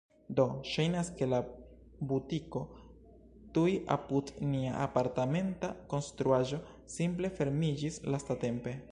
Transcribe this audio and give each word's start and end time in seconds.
Do, 0.37 0.43
ŝajnas, 0.67 1.09
ke 1.17 1.25
la 1.33 1.39
butiko 2.11 2.61
tuj 3.57 3.73
apud 3.95 4.31
nia 4.53 4.71
apartamenta 4.85 5.69
konstruaĵo 5.93 6.59
simple 6.95 7.31
fermiĝis 7.41 8.01
lastatempe 8.15 8.75